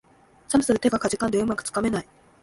[0.47, 2.07] 寒さで手がかじかんで、うまくつかめない